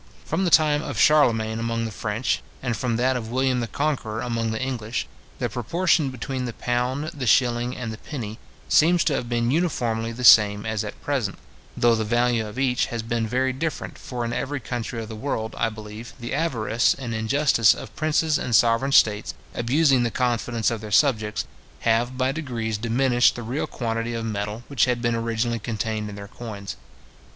[0.25, 4.21] From the time of Charlemagne among the French, and from that of William the Conqueror
[4.21, 5.05] among the English,
[5.37, 10.11] the proportion between the pound, the shilling, and the penny, seems to have been uniformly
[10.11, 11.37] the same as at present,
[11.77, 15.15] though the value of each has been very different; for in every country of the
[15.15, 20.71] world, I believe, the avarice and injustice of princes and sovereign states, abusing the confidence
[20.71, 21.45] of their subjects,
[21.81, 26.15] have by degrees diminished the real quantity of metal, which had been originally contained in
[26.15, 26.75] their coins.